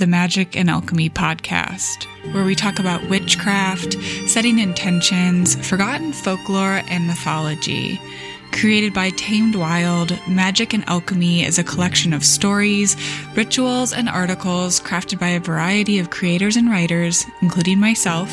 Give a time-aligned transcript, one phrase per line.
[0.00, 7.06] The Magick and Alchemy podcast, where we talk about witchcraft, setting intentions, forgotten folklore, and
[7.06, 8.00] mythology.
[8.50, 12.96] Created by Tamed Wild, Magick and Alchemy is a collection of stories,
[13.36, 18.30] rituals, and articles crafted by a variety of creators and writers, including myself,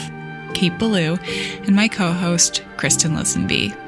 [0.53, 1.17] Kate Belew,
[1.65, 3.86] and my co host, Kristin Lisenby.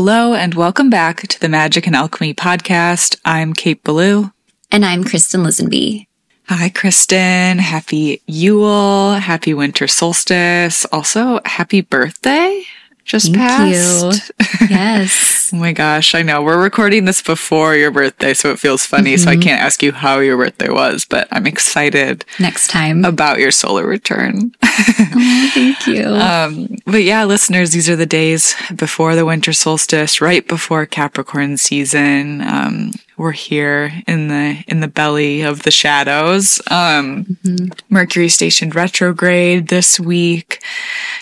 [0.00, 3.18] Hello, and welcome back to the Magick and Alchemy podcast.
[3.24, 4.32] I'm Kate Belew.
[4.70, 6.06] And I'm Kristin Lisenby.
[6.46, 7.58] Hi, Kristin.
[7.58, 9.14] Happy Yule.
[9.14, 10.84] Happy winter solstice.
[10.92, 12.62] Also, happy birthday
[13.08, 14.30] just Thank passed.
[14.60, 14.66] You.
[14.68, 15.50] Yes.
[15.54, 16.42] oh my gosh, I know.
[16.42, 19.14] We're recording this before your birthday, so it feels funny.
[19.14, 19.24] Mm-hmm.
[19.24, 19.42] So I mm-hmm.
[19.42, 23.86] can't ask you how your birthday was, but I'm excited next time about your solar
[23.86, 24.54] return.
[24.62, 26.16] oh, thank you.
[26.28, 31.56] Um, but yeah, listeners, these are the days before the winter solstice, right before Capricorn
[31.56, 32.42] season.
[32.42, 36.60] Um, we're here in the in the belly of the shadows.
[36.70, 37.66] Um, mm-hmm.
[37.90, 40.62] Mercury stationed retrograde this week,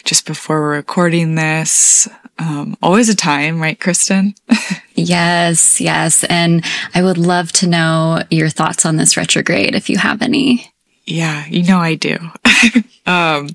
[0.04, 2.08] just before we're recording this.
[2.38, 4.36] Um, always a time, right, Kristin?
[4.94, 6.22] yes, yes.
[6.24, 10.70] And I would love to know your thoughts on this retrograde if you have any.
[11.06, 12.18] Yeah, you know I do.
[13.06, 13.50] um,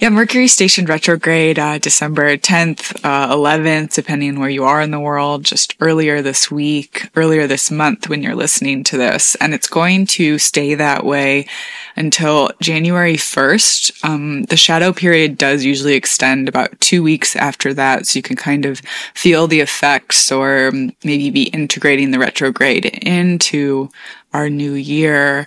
[0.00, 4.90] yeah, Mercury stationed retrograde, uh, December 10th, uh, 11th, depending on where you are in
[4.90, 9.36] the world, just earlier this week, earlier this month when you're listening to this.
[9.36, 11.46] And it's going to stay that way
[11.94, 14.04] until January 1st.
[14.04, 18.06] Um, the shadow period does usually extend about two weeks after that.
[18.06, 18.80] So you can kind of
[19.14, 20.72] feel the effects or
[21.04, 23.90] maybe be integrating the retrograde into
[24.32, 25.46] our new year.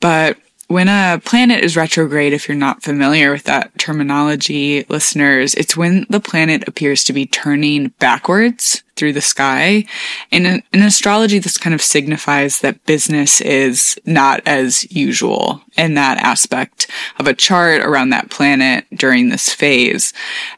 [0.00, 0.36] But
[0.74, 6.04] when a planet is retrograde, if you're not familiar with that terminology, listeners, it's when
[6.10, 9.84] the planet appears to be turning backwards through the sky.
[10.32, 16.18] In, in astrology, this kind of signifies that business is not as usual in that
[16.18, 20.12] aspect of a chart around that planet during this phase.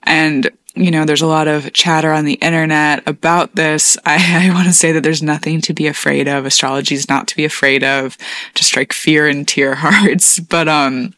[0.04, 3.96] And you know, there's a lot of chatter on the internet about this.
[4.04, 6.46] I, I want to say that there's nothing to be afraid of.
[6.46, 8.16] Astrology is not to be afraid of,
[8.54, 10.38] to strike fear into your hearts.
[10.38, 11.14] But, um,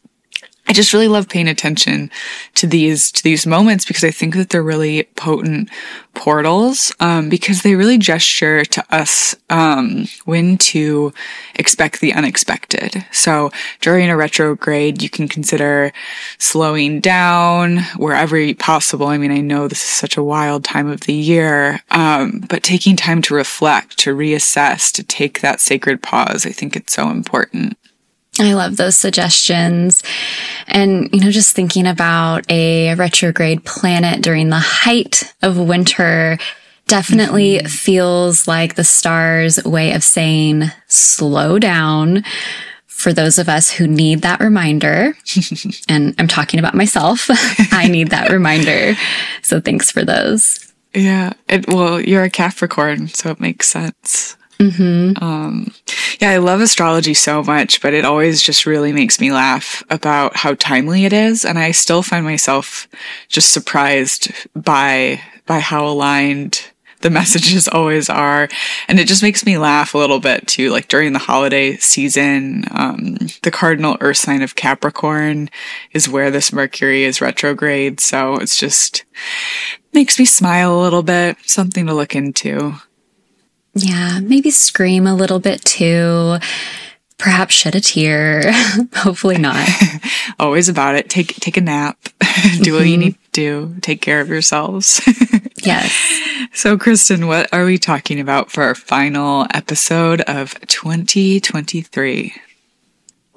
[0.68, 2.10] I just really love paying attention
[2.54, 5.70] to these to these moments because I think that they're really potent
[6.12, 11.14] portals um, because they really gesture to us um, when to
[11.54, 13.06] expect the unexpected.
[13.12, 15.92] So during a retrograde, you can consider
[16.38, 19.06] slowing down wherever possible.
[19.06, 22.62] I mean, I know this is such a wild time of the year, um, but
[22.62, 27.08] taking time to reflect, to reassess, to take that sacred pause, I think it's so
[27.08, 27.78] important.
[28.40, 30.02] I love those suggestions.
[30.66, 36.38] And, you know, just thinking about a retrograde planet during the height of winter
[36.86, 37.66] definitely mm-hmm.
[37.66, 42.24] feels like the stars' way of saying slow down
[42.86, 45.16] for those of us who need that reminder.
[45.88, 47.26] and I'm talking about myself.
[47.72, 48.94] I need that reminder.
[49.42, 50.72] So thanks for those.
[50.94, 51.34] Yeah.
[51.48, 54.36] It, well, you're a Capricorn, so it makes sense.
[54.58, 55.22] Mm-hmm.
[55.22, 55.72] Um,
[56.20, 60.36] yeah, I love astrology so much, but it always just really makes me laugh about
[60.36, 61.44] how timely it is.
[61.44, 62.88] And I still find myself
[63.28, 68.48] just surprised by, by how aligned the messages always are.
[68.88, 70.70] And it just makes me laugh a little bit too.
[70.70, 75.50] Like during the holiday season, um, the cardinal earth sign of Capricorn
[75.92, 78.00] is where this Mercury is retrograde.
[78.00, 79.04] So it's just
[79.92, 81.36] makes me smile a little bit.
[81.44, 82.74] Something to look into.
[83.78, 86.36] Yeah, maybe scream a little bit too.
[87.16, 88.42] Perhaps shed a tear.
[88.94, 89.68] Hopefully not.
[90.38, 91.08] Always about it.
[91.08, 91.98] Take take a nap.
[92.60, 93.00] do what you mm-hmm.
[93.00, 93.76] need to do.
[93.80, 95.00] Take care of yourselves.
[95.62, 95.92] yes.
[96.52, 102.34] So, Kristin, what are we talking about for our final episode of 2023?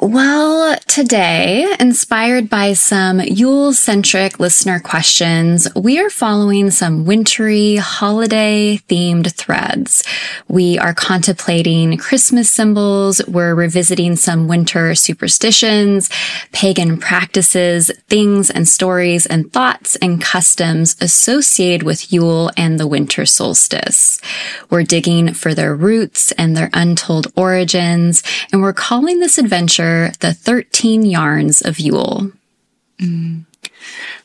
[0.03, 8.77] Well, today, inspired by some Yule centric listener questions, we are following some wintry holiday
[8.89, 10.03] themed threads.
[10.47, 13.21] We are contemplating Christmas symbols.
[13.27, 16.09] We're revisiting some winter superstitions,
[16.51, 23.27] pagan practices, things and stories and thoughts and customs associated with Yule and the winter
[23.27, 24.19] solstice.
[24.71, 30.33] We're digging for their roots and their untold origins, and we're calling this adventure the
[30.33, 32.31] 13 Yarns of Yule.
[32.99, 33.45] Mm,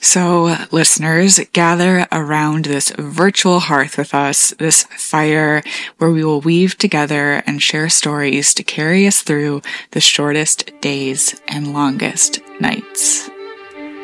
[0.00, 5.62] So, listeners, gather around this virtual hearth with us, this fire
[5.98, 11.40] where we will weave together and share stories to carry us through the shortest days
[11.48, 13.30] and longest nights.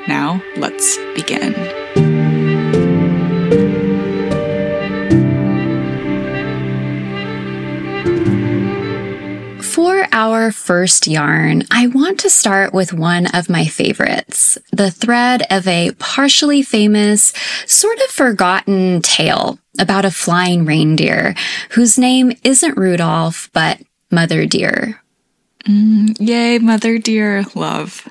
[0.08, 1.52] Now, let's begin.
[9.82, 15.42] For our first yarn, I want to start with one of my favorites, the thread
[15.50, 17.32] of a partially famous,
[17.66, 21.34] sort of forgotten tale about a flying reindeer
[21.70, 25.02] whose name isn't Rudolph, but Mother Deer.
[25.66, 28.08] Mm, yay, Mother Deer love.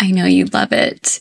[0.00, 1.20] I know you love it.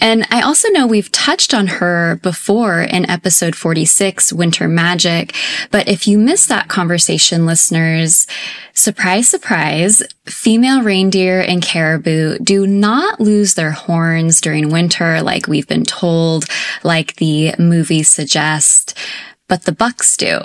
[0.00, 5.34] And I also know we've touched on her before in episode 46, Winter Magic.
[5.70, 8.26] But if you missed that conversation, listeners,
[8.72, 15.68] surprise, surprise, female reindeer and caribou do not lose their horns during winter like we've
[15.68, 16.46] been told,
[16.82, 18.96] like the movies suggest,
[19.48, 20.40] but the bucks do.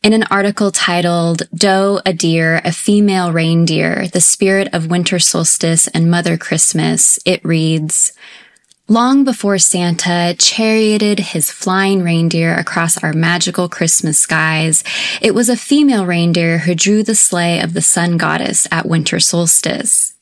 [0.00, 5.88] In an article titled Doe, a Deer, a Female Reindeer, the Spirit of Winter Solstice
[5.88, 8.12] and Mother Christmas, it reads,
[8.86, 14.84] Long before Santa charioted his flying reindeer across our magical Christmas skies,
[15.20, 19.18] it was a female reindeer who drew the sleigh of the sun goddess at winter
[19.18, 20.14] solstice.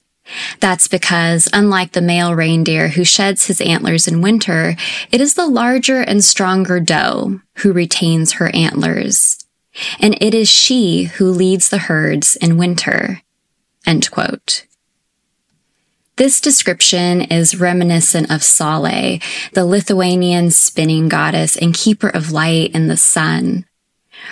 [0.58, 4.74] That's because, unlike the male reindeer who sheds his antlers in winter,
[5.12, 9.45] it is the larger and stronger doe who retains her antlers
[10.00, 13.22] and it is she who leads the herds in winter.
[16.16, 22.88] This description is reminiscent of Saulė, the Lithuanian spinning goddess and keeper of light and
[22.88, 23.66] the sun.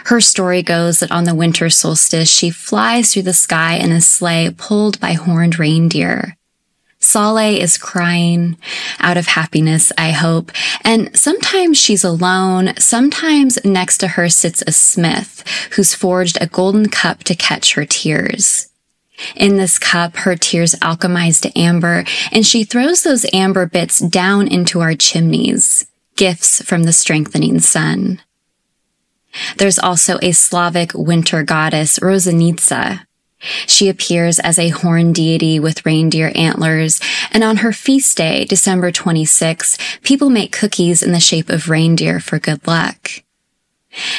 [0.07, 4.01] Her story goes that on the winter solstice, she flies through the sky in a
[4.01, 6.37] sleigh pulled by horned reindeer.
[7.05, 8.57] Saulė is crying
[8.99, 10.51] out of happiness, I hope.
[10.83, 12.75] And sometimes she's alone.
[12.79, 17.85] Sometimes next to her sits a smith who's forged a golden cup to catch her
[17.85, 18.71] tears.
[19.37, 24.49] In this cup, her tears alchemize to amber, and she throws those amber bits down
[24.49, 25.87] into our chimneys,
[26.17, 28.21] gifts from the strengthening sun.
[29.59, 33.07] There's also a Slavic winter goddess, Rožanica,
[33.67, 37.01] she appears as a horned deity with reindeer antlers,
[37.31, 42.21] and on her feast day, December 26, people make cookies in the shape of reindeer
[42.21, 43.11] for good luck.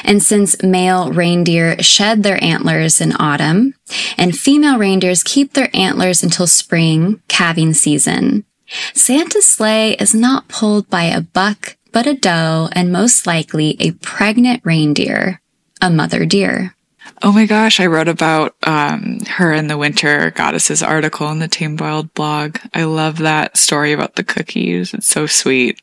[0.03, 3.73] And since male reindeer shed their antlers in autumn,
[4.17, 8.45] and female reindeers keep their antlers until spring, calving season,
[8.93, 13.91] Santa's sleigh is not pulled by a buck, but a doe, and most likely a
[13.91, 15.41] pregnant reindeer,
[15.81, 16.74] a mother deer.
[17.21, 21.47] Oh my gosh, I wrote about um, her in the Winter Goddesses article in the
[21.47, 22.57] Tame Wild blog.
[22.73, 24.93] I love that story about the cookies.
[24.93, 25.81] It's so sweet.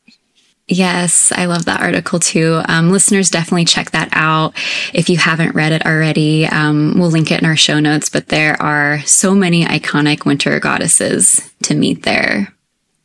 [0.69, 2.61] Yes, I love that article too.
[2.69, 4.55] Um, listeners, definitely check that out
[4.94, 6.46] if you haven't read it already.
[6.46, 10.58] Um, we'll link it in our show notes, but there are so many iconic winter
[10.61, 12.55] goddesses to meet there.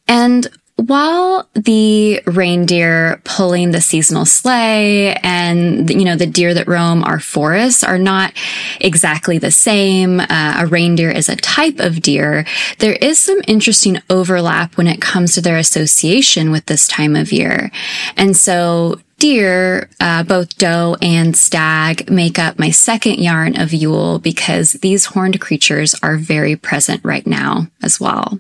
[0.08, 0.48] And
[0.78, 7.20] while the reindeer pulling the seasonal sleigh and, you know, the deer that roam our
[7.20, 8.32] forests are not
[8.80, 12.46] exactly the same, uh, a reindeer is a type of deer,
[12.78, 17.32] there is some interesting overlap when it comes to their association with this time of
[17.32, 17.72] year.
[18.16, 24.20] And so deer, uh, both doe and stag, make up my second yarn of Yule
[24.20, 28.40] because these horned creatures are very present right now as well.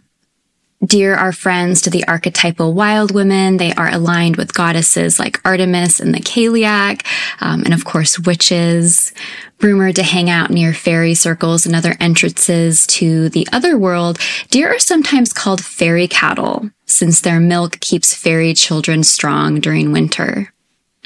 [0.85, 3.57] Deer are friends to the archetypal wild women.
[3.57, 7.03] They are aligned with goddesses like Artemis and the Cailleach,
[7.41, 9.11] um, and of course witches.
[9.59, 14.19] Rumored to hang out near fairy circles and other entrances to the other world,
[14.51, 20.53] deer are sometimes called fairy cattle, since their milk keeps fairy children strong during winter.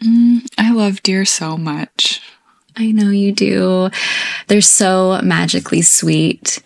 [0.04, 2.22] Mm, I love deer so much.
[2.76, 3.90] I know you do.
[4.48, 6.62] They're so magically sweet.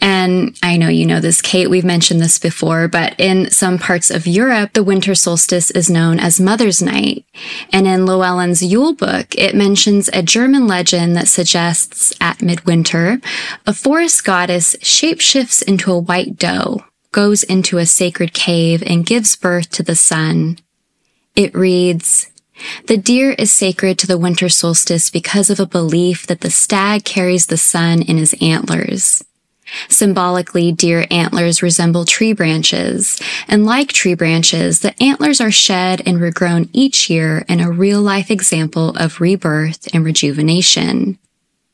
[0.00, 4.10] And I know you know this, Kate, we've mentioned this before, but in some parts
[4.10, 7.24] of Europe, the winter solstice is known as Mother's Night.
[7.72, 13.20] And in Llewellyn's Yule book, it mentions a German legend that suggests at midwinter,
[13.66, 19.36] a forest goddess shapeshifts into a white doe, goes into a sacred cave, and gives
[19.36, 20.58] birth to the sun.
[21.36, 22.30] It reads,
[22.86, 27.04] the deer is sacred to the winter solstice because of a belief that the stag
[27.04, 29.22] carries the sun in his antlers.
[29.88, 36.18] Symbolically, deer antlers resemble tree branches, and like tree branches, the antlers are shed and
[36.18, 41.18] regrown each year in a real life example of rebirth and rejuvenation.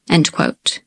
[0.08, 0.83] End quote.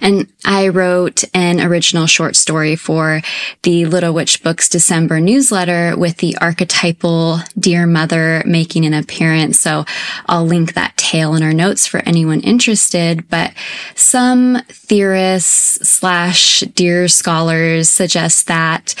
[0.00, 3.22] And I wrote an original short story for
[3.62, 9.58] the Little Witch Books December newsletter with the archetypal deer mother making an appearance.
[9.58, 9.84] So
[10.26, 13.28] I'll link that tale in our notes for anyone interested.
[13.28, 13.52] But
[13.94, 18.94] some theorists slash deer scholars suggest that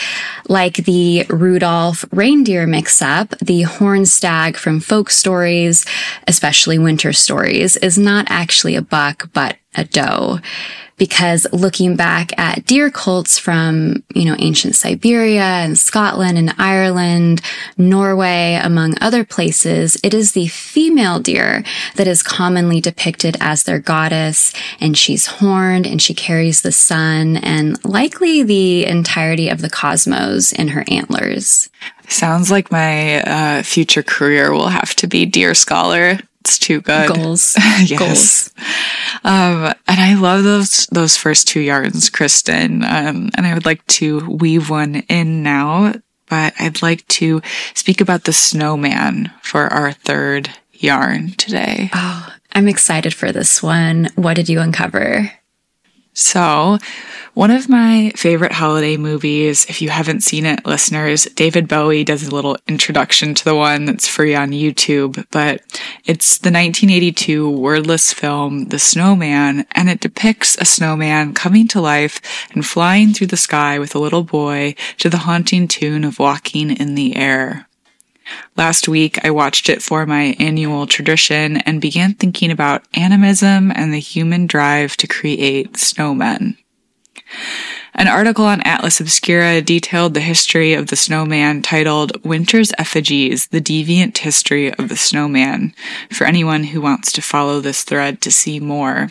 [0.48, 5.86] like the Rudolph reindeer mix up, the horn stag from folk stories,
[6.26, 10.40] especially winter stories, is not actually a buck, but a doe
[11.00, 17.40] because looking back at deer cults from, you know, ancient Siberia and Scotland and Ireland,
[17.78, 21.64] Norway, among other places, it is the female deer
[21.96, 27.38] that is commonly depicted as their goddess, and she's horned and she carries the sun
[27.38, 31.70] and likely the entirety of the cosmos in her antlers.
[32.08, 36.18] Sounds like my uh, future career will have to be deer scholar.
[36.40, 37.14] It's too good.
[37.14, 37.54] Goals.
[37.84, 37.98] yes.
[37.98, 38.50] Goals.
[39.24, 42.82] Um, and I love those those first two yarns, Kristin.
[42.82, 45.94] Um, and I would like to weave one in now,
[46.28, 47.42] but I'd like to
[47.74, 51.90] speak about the snowman for our third yarn today.
[51.92, 54.08] Oh, I'm excited for this one.
[54.14, 55.30] What did you uncover?
[56.12, 56.78] So,
[57.34, 62.26] one of my favorite holiday movies, if you haven't seen it, listeners, David Bowie does
[62.26, 65.62] a little introduction to the one that's free on YouTube, but
[66.04, 72.20] it's the 1982 wordless film, The Snowman, and it depicts a snowman coming to life
[72.52, 76.72] and flying through the sky with a little boy to the haunting tune of Walking
[76.72, 77.68] in the Air.
[78.56, 83.92] Last week, I watched it for my annual tradition and began thinking about animism and
[83.92, 86.56] the human drive to create snowmen.
[87.94, 93.60] An article on Atlas Obscura detailed the history of the snowman titled Winter's Effigies, The
[93.60, 95.74] Deviant History of the Snowman,
[96.10, 99.10] for anyone who wants to follow this thread to see more.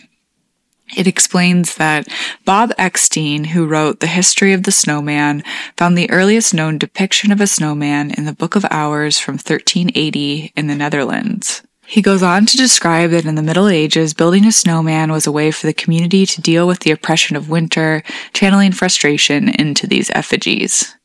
[0.95, 2.07] It explains that
[2.45, 5.43] Bob Eckstein, who wrote The History of the Snowman,
[5.77, 10.51] found the earliest known depiction of a snowman in the Book of Hours from 1380
[10.55, 11.61] in the Netherlands.
[11.85, 15.31] He goes on to describe that in the Middle Ages, building a snowman was a
[15.31, 20.11] way for the community to deal with the oppression of winter, channeling frustration into these
[20.11, 20.95] effigies.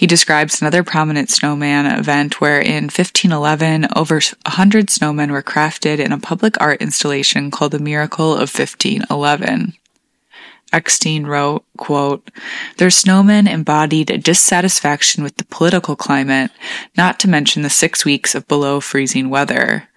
[0.00, 6.10] He describes another prominent snowman event where in 1511 over 100 snowmen were crafted in
[6.10, 9.74] a public art installation called the Miracle of 1511.
[10.72, 12.30] Eckstein wrote, quote,
[12.78, 16.50] Their snowmen embodied a dissatisfaction with the political climate,
[16.96, 19.89] not to mention the six weeks of below freezing weather.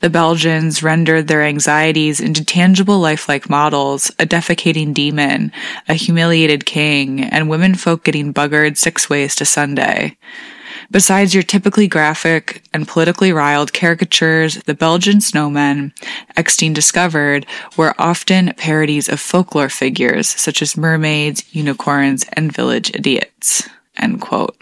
[0.00, 5.52] The Belgians rendered their anxieties into tangible lifelike models, a defecating demon,
[5.88, 10.16] a humiliated king, and women folk getting buggered six ways to Sunday.
[10.90, 15.92] Besides your typically graphic and politically riled caricatures, the Belgian snowmen,
[16.36, 17.46] Eckstein discovered,
[17.76, 23.68] were often parodies of folklore figures such as mermaids, unicorns, and village idiots.
[23.96, 24.56] End quote.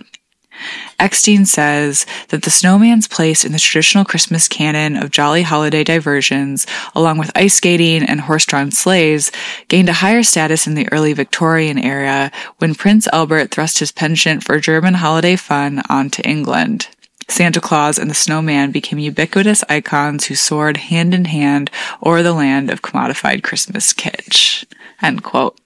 [0.99, 6.67] Eckstein says that the snowman's place in the traditional Christmas canon of jolly holiday diversions,
[6.95, 9.33] along with ice skating and horse-drawn sleighs,
[9.69, 14.45] gained a higher status in the early Victorian era when Prince Albert thrust his penchant
[14.45, 16.89] for German holiday fun onto England.
[17.29, 21.71] Santa Claus and the snowman became ubiquitous icons who soared hand in hand
[22.03, 24.65] over the land of commodified Christmas kitsch.
[25.01, 25.59] End quote.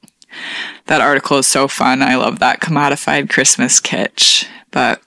[0.86, 2.02] That article is so fun.
[2.02, 4.46] I love that commodified Christmas kitsch.
[4.70, 5.02] But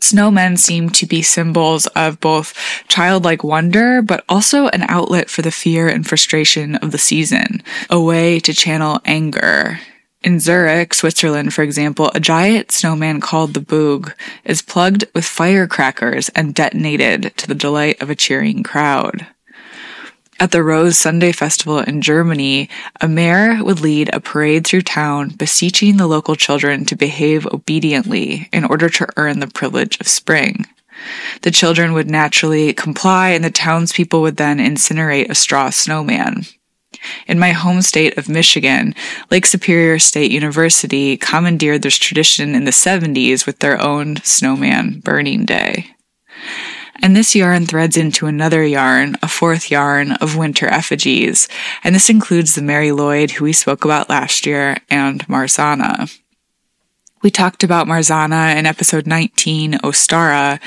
[0.00, 2.54] Snowmen seem to be symbols of both
[2.88, 8.00] childlike wonder, but also an outlet for the fear and frustration of the season, a
[8.00, 9.78] way to channel anger.
[10.22, 14.12] In Zurich, Switzerland, for example, a giant snowman called the Böögg
[14.44, 19.26] is plugged with firecrackers and detonated to the delight of a cheering crowd.
[20.40, 25.28] At the Rose Sunday Festival in Germany, a mayor would lead a parade through town,
[25.28, 30.64] beseeching the local children to behave obediently in order to earn the privilege of spring.
[31.42, 36.46] The children would naturally comply, and the townspeople would then incinerate a straw snowman.
[37.26, 38.94] In my home state of Michigan,
[39.30, 45.44] Lake Superior State University commandeered this tradition in the 70s with their own snowman burning
[45.44, 45.94] day.
[47.02, 51.48] And this yarn threads into another yarn, a fourth yarn of winter effigies,
[51.82, 56.14] and this includes the Mari Lwyd who we spoke about last year and Marzana.
[57.22, 60.58] We talked about Marzana in episode 19, Ostara.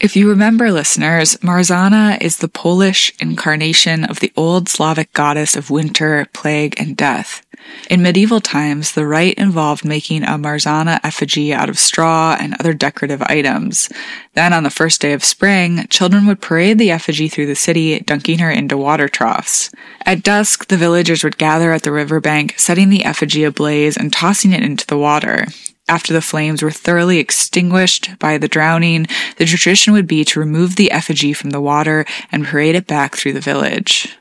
[0.00, 5.70] If you remember, listeners, Marzana is the Polish incarnation of the old Slavic goddess of
[5.70, 7.43] winter, plague, and death.
[7.90, 12.72] In medieval times, the rite involved making a Marzana effigy out of straw and other
[12.72, 13.90] decorative items.
[14.32, 18.00] Then, on the first day of spring, children would parade the effigy through the city,
[18.00, 19.70] dunking her into water troughs.
[20.06, 24.52] At dusk, the villagers would gather at the riverbank, setting the effigy ablaze and tossing
[24.52, 25.46] it into the water.
[25.86, 29.06] After the flames were thoroughly extinguished by the drowning,
[29.36, 33.16] the tradition would be to remove the effigy from the water and parade it back
[33.16, 34.16] through the village.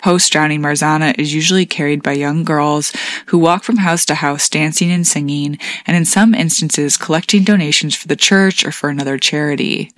[0.00, 2.92] Post-drowning Marzana is usually carried by young girls
[3.26, 7.96] who walk from house to house dancing and singing, and in some instances collecting donations
[7.96, 9.90] for the church or for another charity.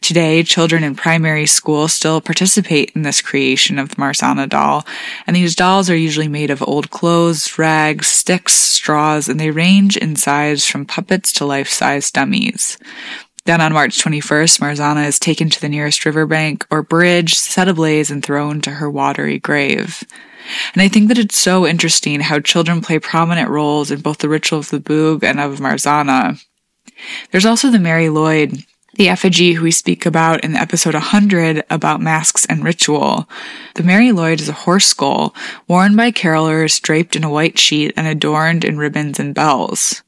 [0.00, 4.86] Today, children in primary school still participate in this creation of the Marzana doll,
[5.26, 9.98] and these dolls are usually made of old clothes, rags, sticks, straws, and they range
[9.98, 12.78] in size from puppets to life-size dummies.
[13.44, 18.10] Then on March 21st, Marzana is taken to the nearest riverbank or bridge, set ablaze,
[18.10, 20.04] and thrown to her watery grave.
[20.72, 24.28] And I think that it's so interesting how children play prominent roles in both the
[24.28, 26.40] ritual of the Böögg and of Marzana.
[27.32, 32.00] There's also the Mari Lwyd, the effigy who we speak about in episode 100 about
[32.00, 33.28] masks and ritual.
[33.74, 35.34] The Mari Lwyd is a horse skull
[35.66, 40.02] worn by carolers draped in a white sheet and adorned in ribbons and bells.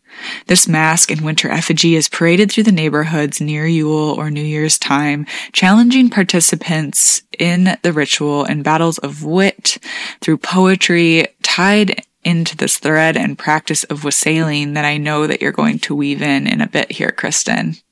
[0.46, 4.78] This mask and winter effigy is paraded through the neighborhoods near Yule or New Year's
[4.78, 9.78] time, challenging participants in the ritual in battles of wit
[10.20, 15.52] through poetry tied into this thread and practice of wassailing that I know that you're
[15.52, 17.82] going to weave in in a bit here, Kristin.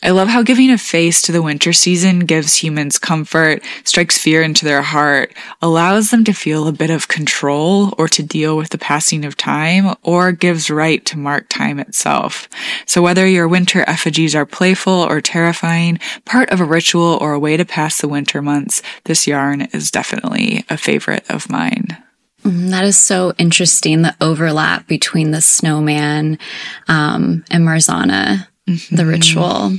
[0.00, 4.42] I love how giving a face to the winter season gives humans comfort, strikes fear
[4.42, 8.70] into their heart, allows them to feel a bit of control or to deal with
[8.70, 12.48] the passing of time, or gives right to mark time itself.
[12.86, 17.40] So whether your winter effigies are playful or terrifying, part of a ritual or a
[17.40, 21.96] way to pass the winter months, this yarn is definitely a favorite of mine.
[22.44, 24.02] Mm, that is so interesting.
[24.02, 26.38] The overlap between the snowman
[26.86, 28.94] um, and Marzana, mm-hmm.
[28.94, 29.72] the ritual.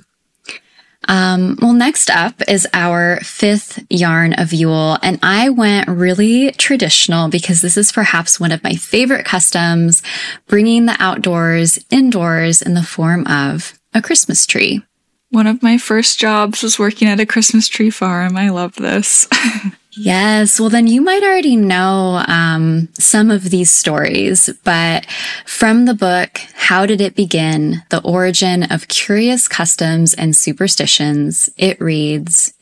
[1.09, 7.29] Um, well, next up is our fifth yarn of Yule, and I went really traditional
[7.29, 10.03] because this is perhaps one of my favorite customs,
[10.45, 14.83] bringing the outdoors indoors in the form of a Christmas tree.
[15.31, 18.37] One of my first jobs was working at a Christmas tree farm.
[18.37, 19.27] I love this.
[19.97, 20.59] Yes.
[20.59, 25.05] Well, then you might already know um, some of these stories, but
[25.45, 27.81] from the book, How Did It Begin?
[27.89, 32.53] The Origin of Curious Customs and Superstitions, it reads,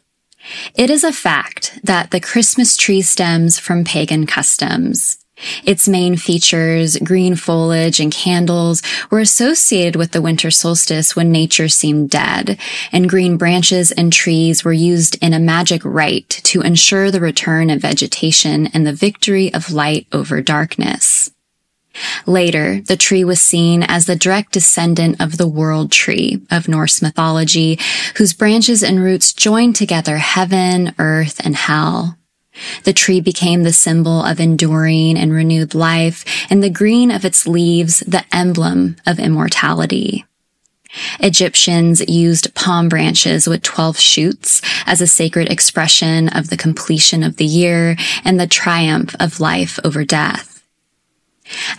[0.75, 5.17] It is a fact that the Christmas tree stems from pagan customs.
[5.63, 11.67] Its main features, green foliage and candles, were associated with the winter solstice when nature
[11.67, 12.59] seemed dead,
[12.91, 17.69] and green branches and trees were used in a magic rite to ensure the return
[17.69, 21.31] of vegetation and the victory of light over darkness.
[22.25, 27.01] Later, the tree was seen as the direct descendant of the world tree of Norse
[27.01, 27.79] mythology,
[28.17, 32.17] whose branches and roots joined together heaven, earth, and hell.
[32.83, 37.47] The tree became the symbol of enduring and renewed life, and the green of its
[37.47, 40.25] leaves the emblem of immortality.
[41.19, 47.37] Egyptians used palm branches with 12 shoots as a sacred expression of the completion of
[47.37, 50.56] the year and the triumph of life over death.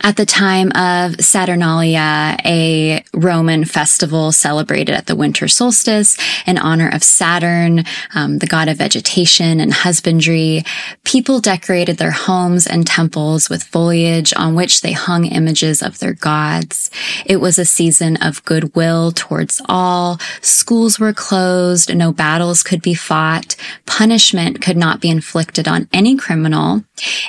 [0.01, 6.89] At the time of Saturnalia, a Roman festival celebrated at the winter solstice in honor
[6.89, 7.83] of Saturn,
[8.15, 10.63] um, the god of vegetation and husbandry,
[11.03, 16.13] people decorated their homes and temples with foliage on which they hung images of their
[16.13, 16.89] gods.
[17.25, 20.19] It was a season of goodwill towards all.
[20.41, 21.93] Schools were closed.
[21.95, 23.55] No battles could be fought.
[23.85, 26.83] Punishment could not be inflicted on any criminal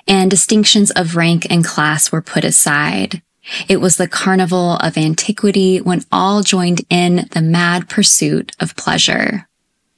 [0.06, 3.22] and distinctions of rank and class were put aside.
[3.68, 9.48] It was the carnival of antiquity when all joined in the mad pursuit of pleasure.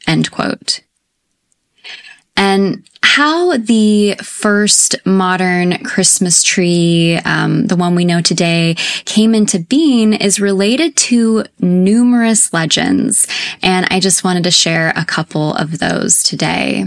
[0.06, 0.80] End quote.
[2.34, 9.58] And how the first modern Christmas tree, um, the one we know today, came into
[9.58, 13.26] being is related to numerous legends.
[13.62, 16.86] And I just wanted to share a couple of those today.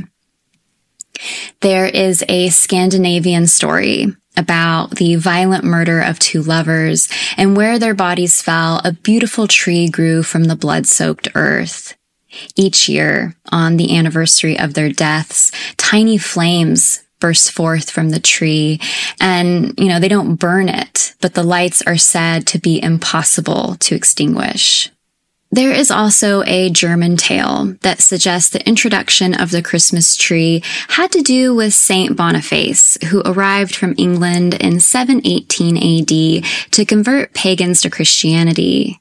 [1.62, 7.94] There is a Scandinavian story about the violent murder of two lovers and where their
[7.94, 11.96] bodies fell, a beautiful tree grew from the blood soaked earth.
[12.56, 18.80] Each year, on the anniversary of their deaths, tiny flames burst forth from the tree
[19.20, 23.76] and, you know, they don't burn it, but the lights are said to be impossible
[23.80, 24.92] to extinguish.
[25.56, 31.14] There is also a German tale that suggests the introduction of the Christmas tree had
[31.14, 37.82] to do with Saint Boniface, who arrived from England in 718 AD to convert pagans
[37.84, 39.00] to Christianity.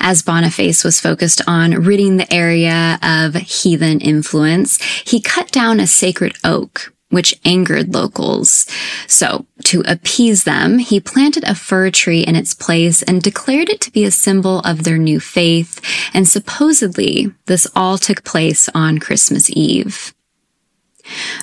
[0.00, 5.86] As Boniface was focused on ridding the area of heathen influence, he cut down a
[5.86, 8.66] sacred oak which angered locals.
[9.06, 13.82] So to appease them, he planted a fir tree in its place and declared it
[13.82, 15.80] to be a symbol of their new faith.
[16.14, 20.14] And supposedly this all took place on Christmas Eve.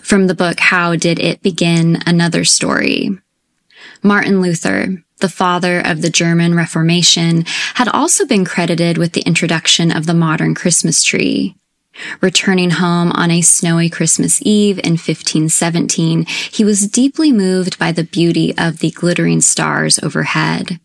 [0.01, 1.99] From the book How Did It Begin?
[2.07, 3.11] Another story.
[4.01, 9.91] Martin Luther, the father of the German Reformation, had also been credited with the introduction
[9.91, 11.58] of the modern Christmas tree.
[12.21, 18.03] Returning home on a snowy Christmas Eve in 1517, he was deeply moved by the
[18.03, 20.79] beauty of the glittering stars overhead.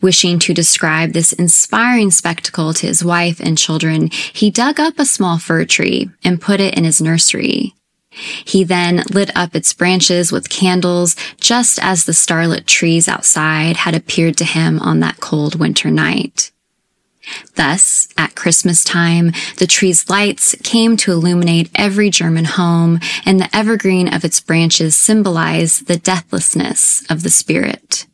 [0.00, 5.06] Wishing to describe this inspiring spectacle to his wife and children, he dug up a
[5.06, 7.74] small fir tree and put it in his nursery.
[8.10, 13.94] He then lit up its branches with candles just as the starlit trees outside had
[13.94, 16.52] appeared to him on that cold winter night.
[17.54, 23.54] Thus, at Christmas time, the tree's lights came to illuminate every German home, and the
[23.54, 28.06] evergreen of its branches symbolize the deathlessness of the spirit.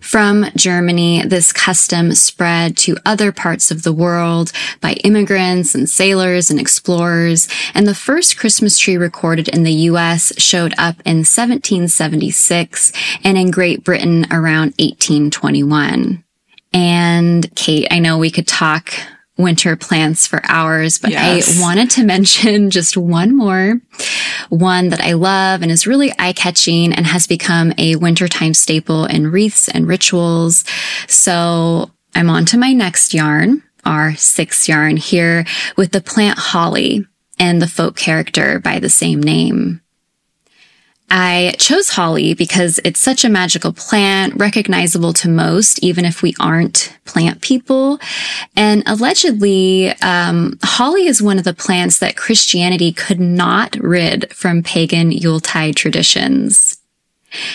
[0.00, 6.50] From Germany, this custom spread to other parts of the world by immigrants and sailors
[6.50, 12.92] and explorers, and the first Christmas tree recorded in the US showed up in 1776
[13.22, 16.24] and in Great Britain around 1821.
[16.72, 18.94] And Kate, I know we could talk
[19.40, 21.58] winter plants for hours, but yes.
[21.58, 23.80] I wanted to mention just one more,
[24.48, 29.06] one that I love and is really eye catching and has become a wintertime staple
[29.06, 30.64] in wreaths and rituals.
[31.08, 35.44] So I'm on to my next yarn, our sixth yarn here
[35.76, 37.06] with the plant holly
[37.38, 39.80] and the folk character by the same name.
[41.10, 46.34] I chose holly because it's such a magical plant, recognizable to most, even if we
[46.38, 47.98] aren't plant people.
[48.56, 54.62] And allegedly, um, holly is one of the plants that Christianity could not rid from
[54.62, 56.79] pagan Yuletide traditions.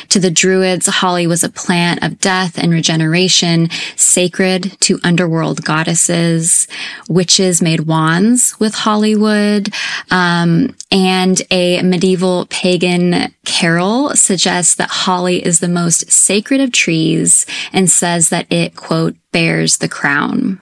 [0.09, 6.67] To the Druids, holly was a plant of death and regeneration, sacred to underworld goddesses.
[7.09, 9.73] Witches made wands with holly wood,
[10.11, 17.45] um, and a medieval pagan carol suggests that holly is the most sacred of trees
[17.73, 20.61] and says that it, quote, bears the crown.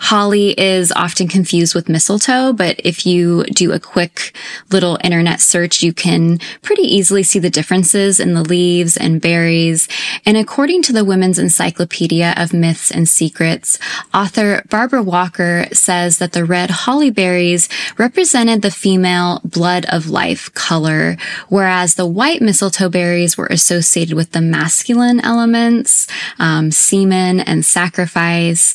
[0.00, 4.34] Holly is often confused with mistletoe, but if you do a quick
[4.72, 9.88] little internet search, you can pretty easily see the differences in the leaves and berries.
[10.24, 13.78] And according to the Women's Encyclopedia of Myths and Secrets,
[14.14, 20.52] author Barbara Walker says that the red holly berries represented the female blood of life
[20.54, 21.18] color,
[21.50, 26.06] whereas the white mistletoe berries were associated with the masculine elements,
[26.38, 28.74] um, semen and sacrifice.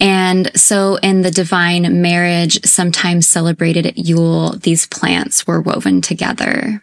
[0.00, 6.82] And so in the divine marriage, sometimes celebrated at Yule, these plants were woven together.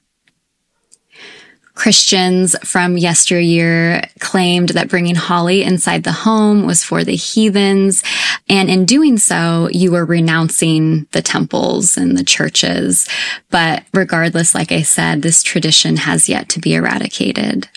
[1.79, 8.03] Christians from yesteryear claimed that bringing holly inside the home was for the heathens.
[8.49, 13.07] And in doing so, you were renouncing the temples and the churches.
[13.49, 17.69] But regardless, like I said, this tradition has yet to be eradicated.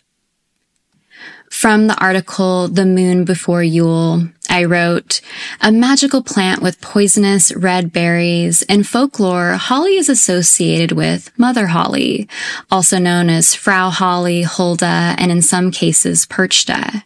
[1.48, 5.22] From the article, The Moon Before Yule, I wrote,
[5.62, 8.60] a magical plant with poisonous red berries.
[8.64, 12.28] In folklore, holly is associated with Mother Holly,
[12.70, 17.04] also known as Frau Holly, Hulda, and in some cases, Perchta.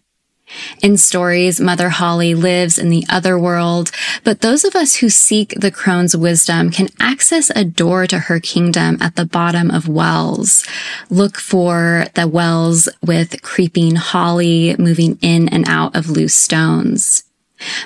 [0.83, 3.93] In stories, Mother Holly lives in the other world,
[4.25, 8.41] but those of us who seek the crone's wisdom can access a door to her
[8.41, 10.65] kingdom at the bottom of wells.
[11.11, 17.23] Look for the wells with creeping holly moving in and out of loose stones.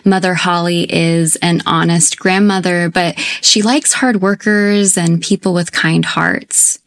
[0.04, 6.04] Mother Holly is an honest grandmother, but she likes hard workers and people with kind
[6.04, 6.78] hearts.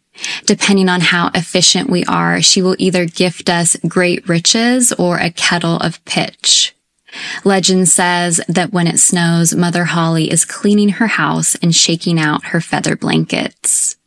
[0.46, 5.32] Depending on how efficient we are, she will either gift us great riches or a
[5.32, 6.76] kettle of pitch.
[7.44, 12.46] Legend says that when it snows, Mother Holly is cleaning her house and shaking out
[12.46, 13.98] her feather blankets.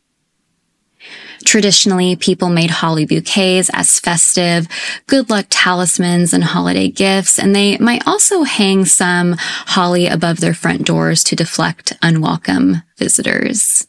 [1.47, 4.67] Traditionally, people made holly bouquets as festive,
[5.07, 10.53] good luck talismans and holiday gifts, and they might also hang some holly above their
[10.53, 13.87] front doors to deflect unwelcome visitors.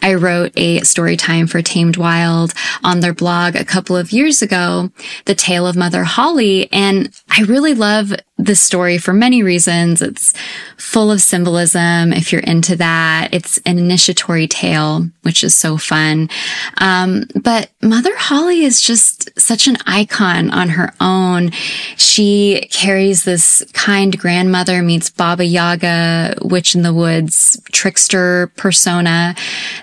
[0.00, 4.40] I wrote a story time for Tamed Wild on their blog a couple of years
[4.40, 4.90] ago,
[5.26, 6.72] The Tale of Mother Holly.
[6.72, 10.02] And I really love this story for many reasons.
[10.02, 10.32] It's
[10.76, 12.12] full of symbolism.
[12.12, 16.28] If you're into that, it's an initiatory tale, which is so fun.
[16.78, 21.50] Um, but Mother Holly is just such an icon on her own.
[21.96, 29.34] She carries this kind grandmother meets Baba Yaga, witch in the woods, trickster persona.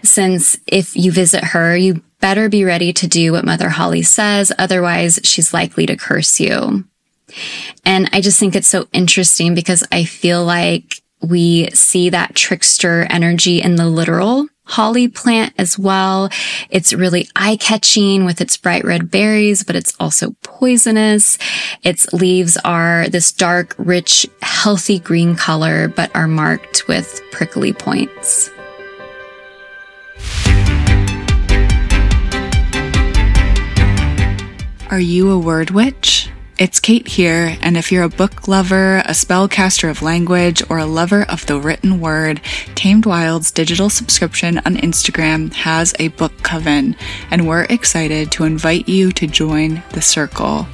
[0.03, 4.51] Since if you visit her, you better be ready to do what Mother Holly says.
[4.57, 6.85] Otherwise, she's likely to curse you.
[7.85, 13.07] And I just think it's so interesting because I feel like we see that trickster
[13.09, 16.29] energy in the literal holly plant as well.
[16.69, 21.37] It's really eye catching with its bright red berries, but it's also poisonous.
[21.83, 28.51] Its leaves are this dark, rich, healthy green color, but are marked with prickly points.
[34.89, 36.29] Are you a word witch?
[36.59, 40.87] It's Kate here, and if you're a book lover, a spellcaster of language, or a
[40.87, 42.41] lover of the written word,
[42.73, 46.95] Tamed Wild's digital subscription on Instagram has a book coven,
[47.29, 50.65] and we're excited to invite you to join the circle.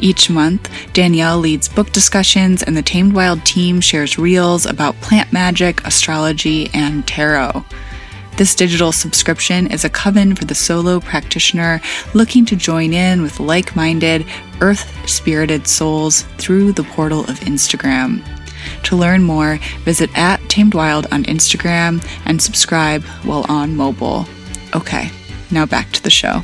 [0.00, 5.32] Each month, Danielle leads book discussions, and the Tamed Wild team shares reels about plant
[5.32, 7.64] magic, astrology, and tarot.
[8.36, 11.80] This digital subscription is a coven for the solo practitioner
[12.12, 14.26] looking to join in with like minded,
[14.60, 18.22] earth spirited souls through the portal of Instagram.
[18.84, 24.26] To learn more, visit at Tamed Wild on Instagram and subscribe while on mobile.
[24.74, 25.10] Okay,
[25.50, 26.42] now back to the show.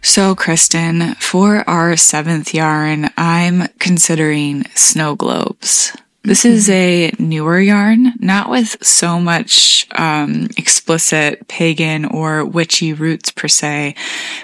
[0.00, 5.94] So, Kristin, for our seventh yarn, I'm considering snow globes.
[6.22, 13.30] This is a newer yarn, not with so much um, explicit pagan or witchy roots
[13.30, 13.94] per se,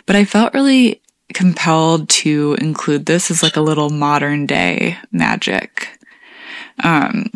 [0.06, 1.02] but I felt really
[1.34, 5.98] compelled to include this as like a little modern day magic.
[6.82, 7.30] Um,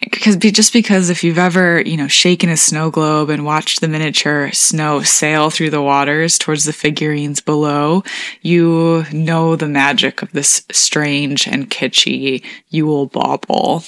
[0.00, 3.88] because just because if you've ever you know shaken a snow globe and watched the
[3.88, 8.02] miniature snow sail through the waters towards the figurines below
[8.42, 13.82] you know the magic of this strange and kitschy yule bauble.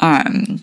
[0.00, 0.62] Um,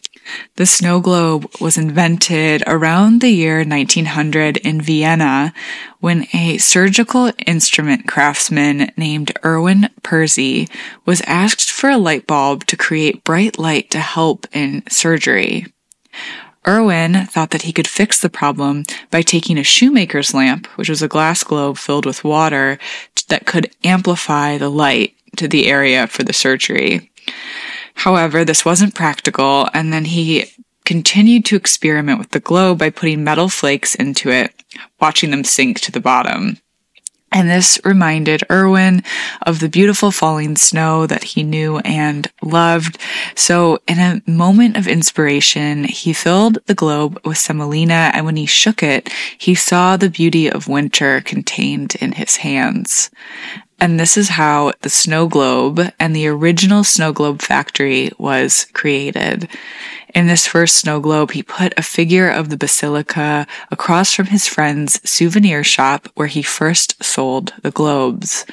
[0.56, 5.54] the snow globe was invented around the year 1900 in Vienna
[6.00, 10.70] when a surgical instrument craftsman named Erwin Perzy
[11.06, 15.68] was asked for a light bulb to create bright light to help in surgery.
[16.68, 21.02] Erwin thought that he could fix the problem by taking a shoemaker's lamp, which was
[21.02, 22.80] a glass globe filled with water
[23.30, 27.12] that could amplify the light to the area for the surgery.
[27.96, 30.46] However, this wasn't practical, and then he
[30.84, 34.54] continued to experiment with the globe by putting metal flakes into it,
[35.02, 36.60] watching them sink to the bottom.
[37.32, 39.04] And this reminded Erwin
[39.42, 42.98] of the beautiful falling snow that he knew and loved.
[43.36, 48.46] So in a moment of inspiration, he filled the globe with semolina and when he
[48.46, 53.10] shook it, he saw the beauty of winter contained in his hands.
[53.80, 59.50] And this is how the snow globe and the original snow globe factory was created.
[60.16, 64.48] In this first snow globe, he put a figure of the basilica across from his
[64.48, 68.46] friend's souvenir shop where he first sold the globes.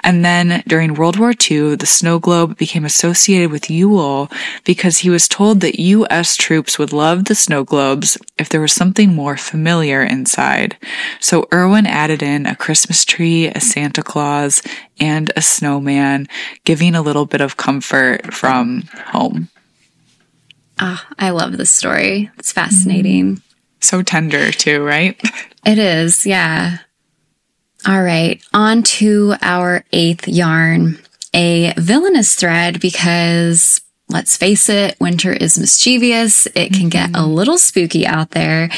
[0.00, 4.28] And then during World War II, the snow globe became associated with Yule
[4.64, 6.34] because he was told that U.S.
[6.34, 10.76] troops would love the snow globes if there was something more familiar inside.
[11.20, 14.62] So Erwin added in a Christmas tree, a Santa Claus,
[14.98, 16.26] and a snowman,
[16.64, 19.48] giving a little bit of comfort from home.
[20.78, 22.30] Ah, I love this story.
[22.38, 23.40] It's fascinating.
[23.80, 25.20] So tender, too, right?
[25.66, 26.76] It is, yeah.
[27.86, 30.98] All right, on to our eighth yarn
[31.34, 36.46] a villainous thread because let's face it, winter is mischievous.
[36.54, 38.70] It can get a little spooky out there.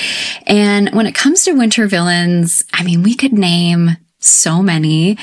[0.46, 5.18] And when it comes to winter villains, I mean, we could name so many.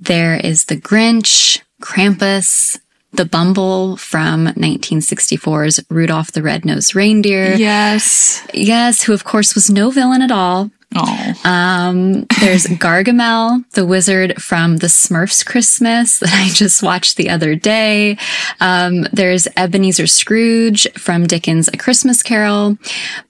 [0.00, 2.78] There is the Grinch, Krampus,
[3.12, 7.54] the Bumble from 1964's Rudolph the Red-Nosed Reindeer.
[7.54, 8.46] Yes.
[8.52, 10.70] Yes, who of course was no villain at all.
[10.94, 11.34] Oh.
[11.44, 17.54] Um, there's Gargamel, the wizard from the Smurfs Christmas that I just watched the other
[17.54, 18.16] day.
[18.60, 22.78] Um, there's Ebenezer Scrooge from Dickens' A Christmas Carol.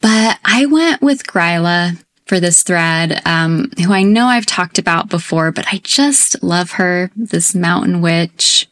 [0.00, 5.08] But I went with Gryla for this thread, um, who I know I've talked about
[5.08, 8.68] before, but I just love her, this mountain witch.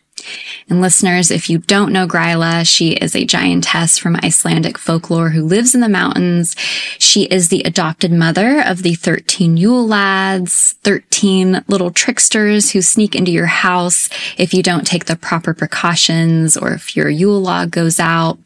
[0.69, 5.45] And listeners, if you don't know Gryla, she is a giantess from Icelandic folklore who
[5.45, 6.57] lives in the mountains.
[6.99, 13.15] She is the adopted mother of the 13 Yule lads, 13 little tricksters who sneak
[13.15, 17.71] into your house if you don't take the proper precautions or if your Yule log
[17.71, 18.39] goes out,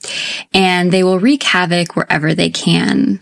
[0.52, 3.20] and they will wreak havoc wherever they can.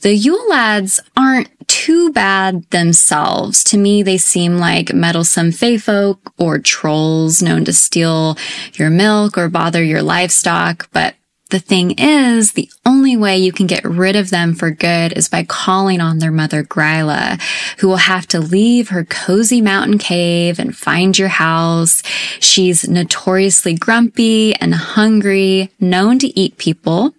[0.00, 3.64] The Yule lads aren't too bad themselves.
[3.64, 8.36] To me, they seem like meddlesome fae folk or trolls known to steal
[8.74, 10.88] your milk or bother your livestock.
[10.92, 11.14] But
[11.50, 15.28] the thing is, the only way you can get rid of them for good is
[15.28, 17.40] by calling on their mother Gryla,
[17.78, 22.02] who will have to leave her cozy mountain cave and find your house.
[22.40, 27.14] She's notoriously grumpy and hungry, known to eat people,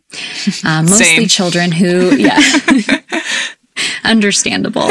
[0.63, 2.39] uh, mostly children who, yeah.
[4.04, 4.89] Understandable.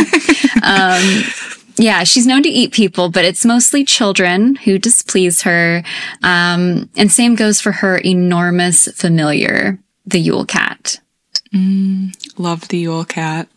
[0.63, 1.23] Um,
[1.77, 5.83] yeah, she's known to eat people, but it's mostly children who displease her.
[6.23, 11.01] Um, and same goes for her enormous familiar, the Yule cat.
[12.37, 13.49] Love the Yule Cat.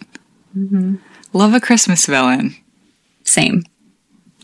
[1.34, 2.56] Love a Christmas villain.
[3.24, 3.64] Same.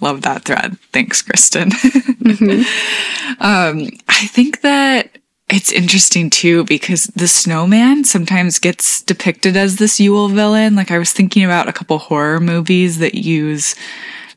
[0.01, 0.77] Love that thread.
[0.91, 1.71] Thanks, Kristin.
[3.39, 5.17] um, I think that
[5.49, 10.75] it's interesting too because the snowman sometimes gets depicted as this Yule villain.
[10.75, 13.75] Like I was thinking about a couple horror movies that use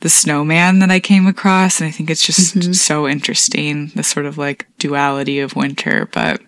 [0.01, 2.73] the snowman that I came across, and I think it's just mm-hmm.
[2.73, 6.43] so interesting the sort of like duality of winter, but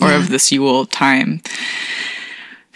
[0.00, 1.40] or of this Yule time.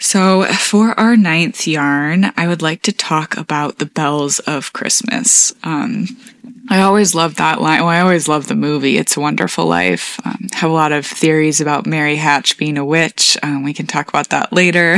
[0.03, 5.53] So, for our ninth yarn, I would like to talk about the bells of Christmas.
[5.63, 6.17] Um,
[6.69, 7.79] I always love that line.
[7.79, 8.97] Well, I always love the movie.
[8.97, 10.19] It's a Wonderful Life.
[10.25, 13.37] Um, have a lot of theories about Mary Hatch being a witch.
[13.41, 14.97] Um, we can talk about that later.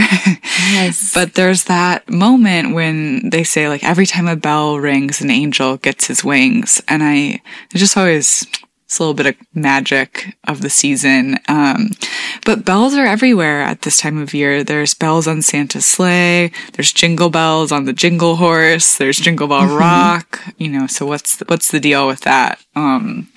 [0.71, 1.13] Yes.
[1.13, 5.77] but there's that moment when they say like every time a bell rings, an angel
[5.77, 7.41] gets his wings, and I
[7.71, 8.43] it just always
[8.85, 11.39] it's a little bit of magic of the season.
[11.47, 11.91] Um,
[12.45, 14.63] but bells are everywhere at this time of year.
[14.63, 16.51] There's bells on Santa's sleigh.
[16.73, 18.97] There's jingle bells on the jingle horse.
[18.97, 20.39] There's Jingle Bell Rock.
[20.57, 22.63] You know, so what's the, what's the deal with that?
[22.75, 23.29] Um,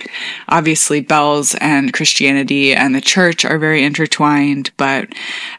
[0.48, 5.12] obviously bells and Christianity and the church are very intertwined, but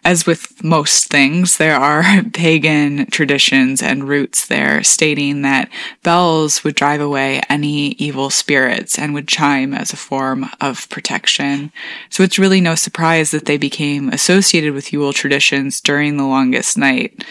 [0.04, 5.70] as with most things, there are pagan traditions and roots there stating that
[6.04, 11.72] bells would drive away any evil spirits and would chime as a form of protection.
[12.10, 16.78] So it's really no surprise that they became associated with Yule traditions during the longest
[16.78, 17.24] night.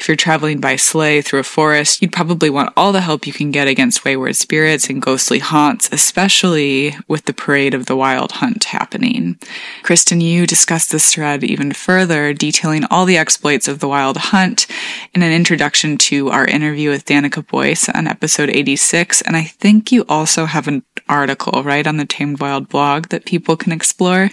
[0.00, 3.34] If you're traveling by sleigh through a forest, you'd probably want all the help you
[3.34, 8.32] can get against wayward spirits and ghostly haunts, especially with the parade of the wild
[8.32, 9.38] hunt happening.
[9.82, 14.66] Kristin, you discussed this thread even further, detailing all the exploits of the wild hunt
[15.14, 19.20] in an introduction to our interview with Danica Boyce on episode 86.
[19.20, 23.26] And I think you also have an article, right, on the Tamed Wild blog that
[23.26, 24.30] people can explore.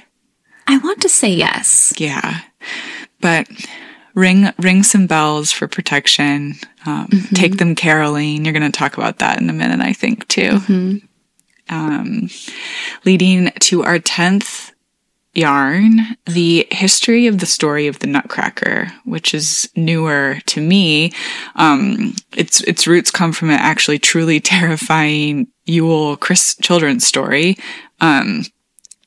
[0.65, 1.93] I want to say yes.
[1.97, 2.39] Yeah.
[3.19, 3.49] But
[4.17, 6.55] ring ring some bells for protection.
[6.85, 8.43] Um, Take them caroling.
[8.43, 10.59] You're going to talk about that in a minute, I think, too.
[11.69, 12.29] Um,
[13.05, 14.73] leading to our tenth
[15.33, 21.13] yarn, the history of the story of the Nutcracker, which is newer to me.
[21.55, 27.57] Um, its its roots come from an actually truly terrifying Yule Chris children's story.
[27.99, 28.45] Um,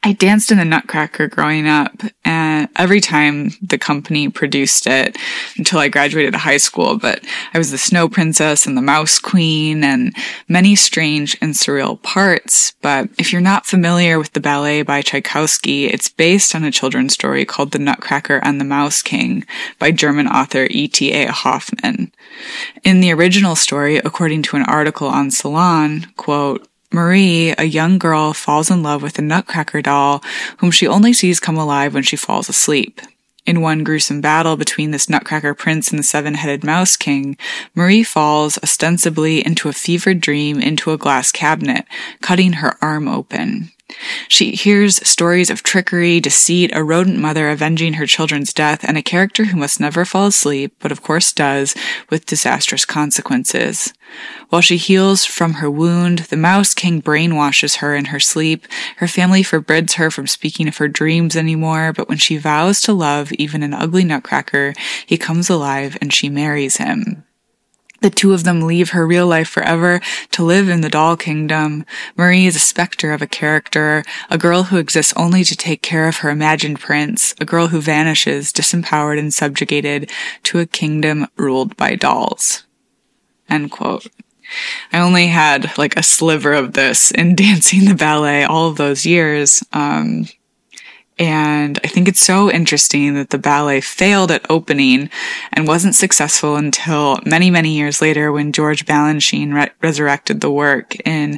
[0.02, 1.92] I danced in the Nutcracker growing up,
[2.24, 5.18] and every time the company produced it
[5.58, 6.96] until I graduated high school.
[6.96, 10.16] But I was the Snow Princess and the Mouse Queen and
[10.48, 12.72] many strange and surreal parts.
[12.80, 17.12] But if you're not familiar with the ballet by Tchaikovsky, it's based on a children's
[17.12, 19.44] story called The Nutcracker and the Mouse King
[19.78, 21.26] by German author E.T.A.
[21.26, 22.10] Hoffmann.
[22.84, 28.33] In the original story, according to an article on Salon, quote, Marie, a young girl,
[28.33, 30.22] falls in love with a nutcracker doll
[30.59, 33.00] whom she only sees come alive when she falls asleep.
[33.46, 37.37] In one gruesome battle between this nutcracker prince and the seven-headed mouse king,
[37.74, 41.87] Marie falls ostensibly into a fevered dream into a glass cabinet,
[42.20, 43.70] cutting her arm open.
[44.29, 49.03] She hears stories of trickery, deceit, a rodent mother avenging her children's death, and a
[49.03, 51.74] character who must never fall asleep, but of course does,
[52.09, 53.92] with disastrous consequences.
[54.48, 58.66] While she heals from her wound, the Mouse King brainwashes her in her sleep.
[58.96, 62.92] Her family forbids her from speaking of her dreams anymore, but when she vows to
[62.92, 64.74] love even an ugly nutcracker,
[65.07, 67.24] he comes alive and she marries him.
[68.00, 70.00] The two of them leave her real life forever
[70.32, 71.84] to live in the doll kingdom.
[72.16, 76.09] Marie is a specter of a character, a girl who exists only to take care
[76.09, 80.11] of her imagined prince, a girl who vanishes, disempowered and subjugated,
[80.44, 82.64] to a kingdom ruled by dolls.
[83.48, 84.07] End quote.
[84.92, 89.07] I only had like a sliver of this in dancing the ballet all of those
[89.07, 89.62] years.
[89.72, 90.26] Um,
[91.21, 95.11] and I think it's so interesting that the ballet failed at opening
[95.53, 100.95] and wasn't successful until many, many years later when George Balanchine re- resurrected the work
[101.07, 101.33] in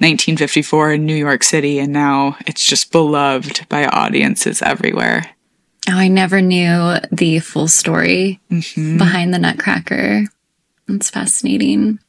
[0.00, 1.78] 1954 in New York City.
[1.78, 5.36] And now it's just beloved by audiences everywhere.
[5.88, 8.98] Oh, I never knew the full story mm-hmm.
[8.98, 10.24] behind the Nutcracker.
[10.88, 12.00] That's fascinating.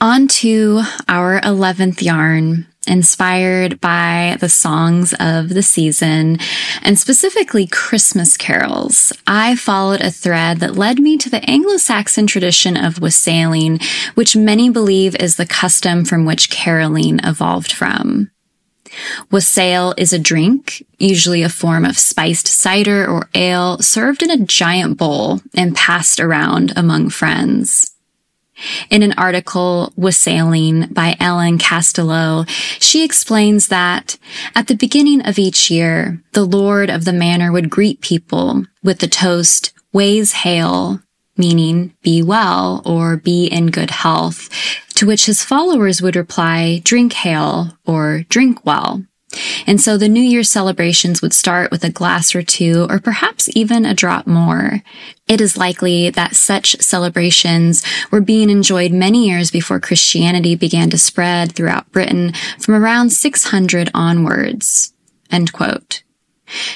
[0.00, 6.38] On to our 11th yarn inspired by the songs of the season
[6.82, 9.12] and specifically Christmas carols.
[9.26, 13.78] I followed a thread that led me to the Anglo-Saxon tradition of wassailing,
[14.14, 18.30] which many believe is the custom from which caroling evolved from.
[19.30, 24.44] Wassail is a drink, usually a form of spiced cider or ale served in a
[24.44, 27.94] giant bowl and passed around among friends.
[28.90, 32.48] In an article, Wassailing by Ellen Castelloe,
[32.80, 34.18] she explains that
[34.54, 38.98] at the beginning of each year, the Lord of the Manor would greet people with
[38.98, 41.00] the toast, Ways Hail,
[41.36, 44.50] meaning be well or be in good health,
[44.94, 49.04] to which his followers would reply, drink hail or drink well.
[49.66, 53.48] And so the New Year celebrations would start with a glass or two, or perhaps
[53.54, 54.82] even a drop more.
[55.26, 60.98] It is likely that such celebrations were being enjoyed many years before Christianity began to
[60.98, 64.94] spread throughout Britain from around 600 onwards.
[65.30, 66.02] End quote.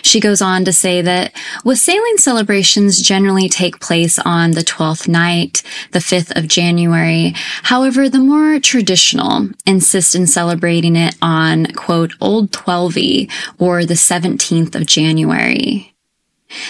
[0.02, 1.32] She goes on to say that
[1.64, 5.62] wassailing celebrations generally take place on the 12th night,
[5.92, 7.34] the 5th of January.
[7.64, 14.74] However, the more traditional insist in celebrating it on, quote, Old Twelvey or the 17th
[14.74, 15.91] of January.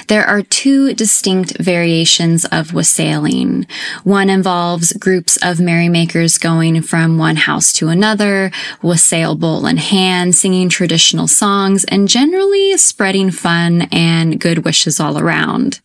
[0.08, 3.66] There are two distinct variations of wassailing.
[4.04, 8.50] One involves groups of merrymakers going from one house to another,
[8.82, 15.18] wassail bowl in hand, singing traditional songs, and generally spreading fun and good wishes all
[15.18, 15.80] around.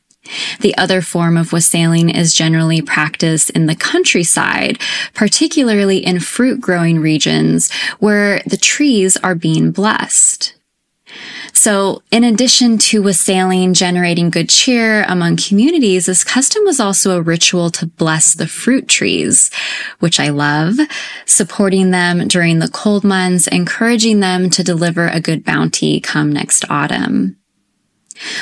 [0.59, 4.79] The other form of wassailing is generally practiced in the countryside,
[5.13, 10.56] particularly in fruit growing regions where the trees are being blessed.
[11.57, 17.21] So in addition to wassailing generating good cheer among communities, this custom was also a
[17.21, 19.49] ritual to bless the fruit trees,
[19.97, 20.75] which I love,
[21.25, 26.63] supporting them during the cold months, encouraging them to deliver a good bounty come next
[26.69, 27.37] autumn.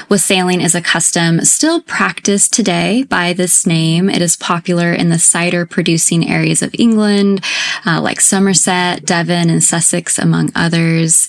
[0.10, 4.10] Wassailing is a custom still practiced today by this name.
[4.10, 7.44] It is popular in the cider producing areas of England,
[7.86, 11.28] uh, like Somerset, Devon, and Sussex, among others.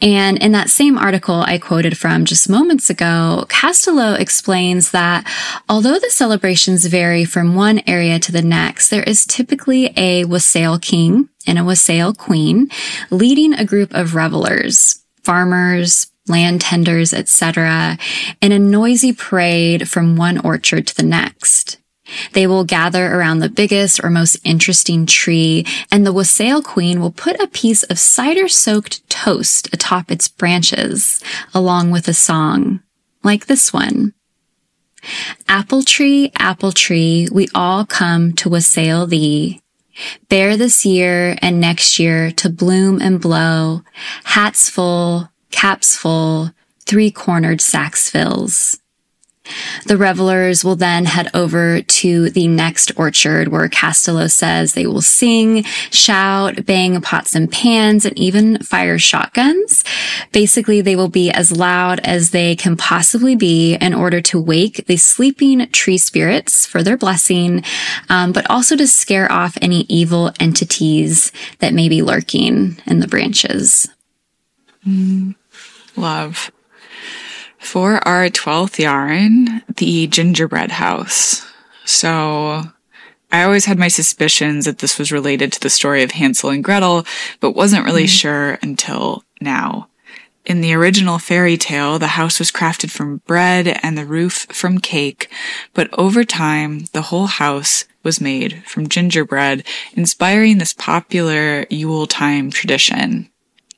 [0.00, 5.26] And in that same article I quoted from just moments ago, Castelloe explains that
[5.68, 10.78] although the celebrations vary from one area to the next, there is typically a wassail
[10.78, 12.68] king and a wassail queen
[13.10, 17.98] leading a group of revelers, farmers, land tenders, etc.,
[18.40, 21.78] in a noisy parade from one orchard to the next.
[22.32, 27.12] They will gather around the biggest or most interesting tree, and the wassail queen will
[27.12, 31.22] put a piece of cider soaked toast atop its branches,
[31.54, 32.80] along with a song,
[33.22, 34.14] like this one.
[35.48, 39.60] Apple tree, apple tree, we all come to wassail thee.
[40.28, 43.82] Bear this year and next year to bloom and blow,
[44.24, 46.50] hats full, caps full,
[46.86, 48.80] three cornered sacks fills.
[49.86, 55.02] The revelers will then head over to the next orchard where Castelloe says they will
[55.02, 59.82] sing, shout, bang pots and pans, and even fire shotguns.
[60.30, 64.86] Basically, they will be as loud as they can possibly be in order to wake
[64.86, 67.64] the sleeping tree spirits for their blessing,
[68.08, 73.08] um, but also to scare off any evil entities that may be lurking in the
[73.08, 73.88] branches.
[74.86, 75.34] Mm
[75.96, 76.50] love.
[77.58, 81.46] For our 12th yarn, the gingerbread house.
[81.84, 82.62] So
[83.30, 86.62] I always had my suspicions that this was related to the story of Hansel and
[86.62, 87.06] Gretel,
[87.40, 88.08] but wasn't really mm.
[88.08, 89.88] sure until now.
[90.44, 94.78] In the original fairy tale, the house was crafted from bread and the roof from
[94.78, 95.30] cake,
[95.72, 99.64] but over time, the whole house was made from gingerbread,
[99.94, 103.30] inspiring this popular Yule time tradition.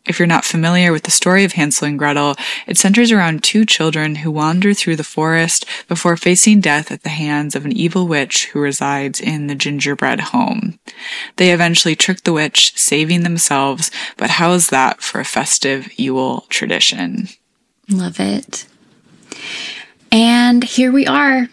[0.06, 2.36] If you're not familiar with the story of Hansel and Gretel,
[2.66, 7.08] it centers around two children who wander through the forest before facing death at the
[7.08, 10.78] hands of an evil witch who resides in the gingerbread home.
[11.36, 17.28] They eventually trick the witch, saving themselves, but how's that for a festive Yule tradition?
[17.88, 18.66] Love it.
[20.12, 21.48] And here we are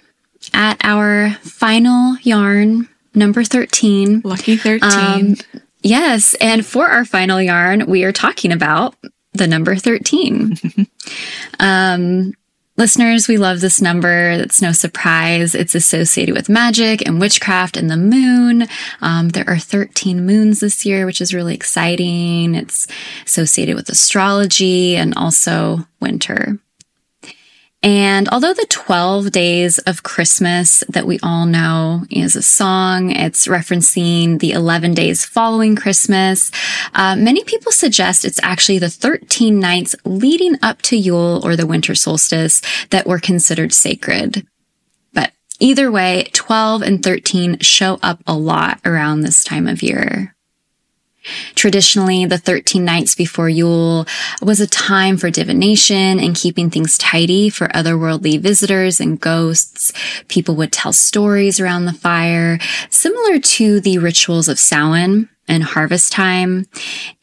[0.54, 4.22] at our final yarn number 13.
[4.24, 4.82] Lucky 13.
[4.84, 5.36] Um,
[5.82, 6.36] yes.
[6.36, 8.96] And for our final yarn, we are talking about
[9.34, 10.58] the number 13.
[11.60, 12.34] um,
[12.78, 14.32] Listeners, we love this number.
[14.32, 15.54] It's no surprise.
[15.54, 18.66] It's associated with magic and witchcraft and the moon.
[19.02, 22.56] Um, there are 13 moons this year, which is really exciting.
[22.56, 22.88] It's
[23.26, 26.58] associated with astrology and also winter.
[27.84, 33.48] And although the 12 days of Christmas that we all know is a song, it's
[33.48, 36.52] referencing the 11 days following Christmas.
[36.94, 41.66] Uh, many people suggest it's actually the 13 nights leading up to Yule or the
[41.66, 42.62] winter solstice
[42.92, 44.46] that were considered sacred.
[45.12, 50.36] But either way, 12 and 13 show up a lot around this time of year.
[51.56, 54.06] Traditionally, the 13 nights before Yule
[54.42, 59.92] was a time for divination and keeping things tidy for otherworldly visitors and ghosts.
[60.28, 62.60] People would tell stories around the fire,
[62.90, 66.66] similar to the rituals of Samhain and harvest time,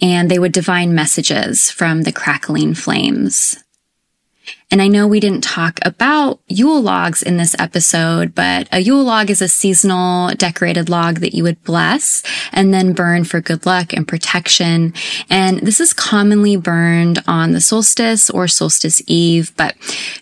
[0.01, 3.65] and they would divine messages from the crackling flames.
[4.71, 9.03] And I know we didn't talk about Yule logs in this episode, but a Yule
[9.03, 13.65] log is a seasonal decorated log that you would bless and then burn for good
[13.65, 14.93] luck and protection.
[15.31, 19.75] And this is commonly burned on the solstice or solstice eve, but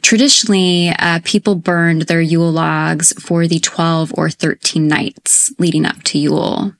[0.02, 6.04] traditionally, uh, people burned their Yule logs for the 12 or 13 nights leading up
[6.04, 6.72] to Yule.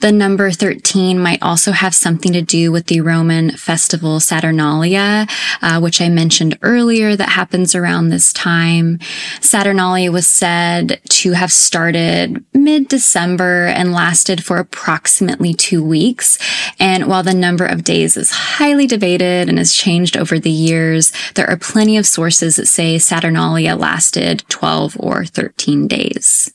[0.00, 5.26] The number 13 might also have something to do with the Roman festival Saturnalia,
[5.62, 8.98] uh, which I mentioned earlier that happens around this time.
[9.40, 16.38] Saturnalia was said to have started mid-December and lasted for approximately two weeks.
[16.78, 21.10] And while the number of days is highly debated and has changed over the years,
[21.36, 26.52] there are plenty of sources that say Saturnalia lasted 12 or 13 days.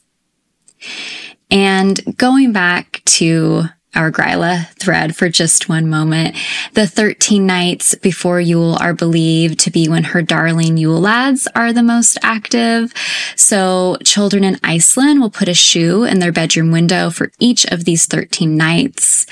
[1.52, 6.36] And going back to our Gryla thread for just one moment.
[6.74, 11.74] The 13 nights before Yule are believed to be when her darling Yule lads are
[11.74, 12.94] the most active.
[13.36, 17.84] So children in Iceland will put a shoe in their bedroom window for each of
[17.84, 19.26] these 13 nights.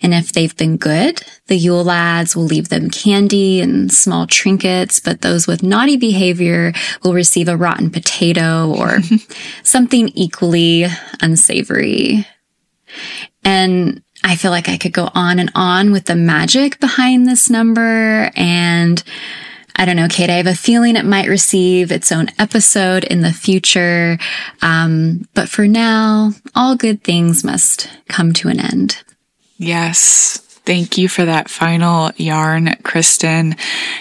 [0.00, 4.98] And if they've been good, the Yule lads will leave them candy and small trinkets,
[4.98, 6.72] but those with naughty behavior
[7.04, 8.98] will receive a rotten potato or
[9.62, 10.86] something equally
[11.20, 12.26] unsavory.
[13.44, 17.48] And I feel like I could go on and on with the magic behind this
[17.48, 18.30] number.
[18.34, 19.02] And
[19.76, 23.20] I don't know, Kate, I have a feeling it might receive its own episode in
[23.20, 24.18] the future.
[24.62, 29.02] Um, but for now, all good things must come to an end.
[29.58, 30.45] Yes.
[30.66, 33.56] Thank you for that final yarn, Kristin.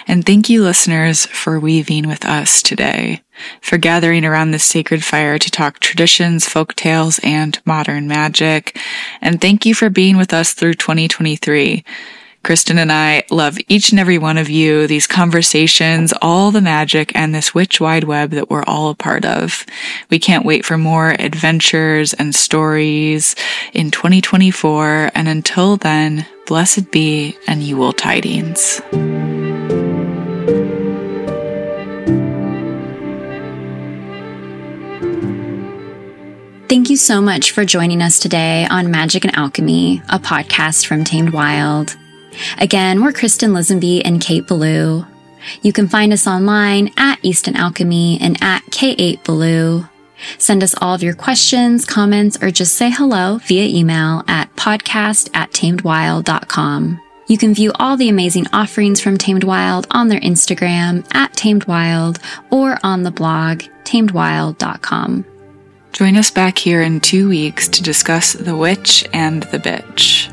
[0.07, 3.22] And thank you, listeners, for weaving with us today,
[3.61, 8.80] for gathering around this sacred fire to talk traditions, folk tales, and modern magic.
[9.22, 11.86] And thank you for being with us through 2023.
[12.45, 17.11] Kristin and I love each and every one of you, these conversations, all the magic,
[17.15, 19.65] and this witch wide web that we're all a part of.
[20.11, 23.35] We can't wait for more adventures and stories
[23.73, 25.09] in 2024.
[25.15, 28.79] And until then, blessed be and Yule tidings.
[36.69, 41.03] Thank you so much for joining us today on Magick and Alchemy, a podcast from
[41.03, 41.97] Tamed Wild.
[42.57, 45.05] Again, we're Kristin Lisenby and Kate Belew.
[45.61, 49.86] You can find us online at Easton Alchemy and at K8 Belew.
[50.38, 55.29] Send us all of your questions, comments, or just say hello via email at podcast
[55.33, 57.01] at tamedwild.com.
[57.27, 61.65] You can view all the amazing offerings from Tamed Wild on their Instagram at Tamed
[61.65, 62.19] Wild
[62.51, 65.25] or on the blog tamedwild.com.
[65.95, 70.29] Join us back here in two weeks to discuss The Witch and the Bitch.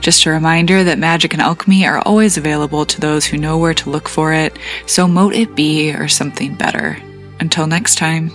[0.00, 3.74] Just a reminder that magic and alchemy are always available to those who know where
[3.74, 4.58] to look for it,
[4.88, 6.98] so mote it be or something better.
[7.38, 8.32] Until next time.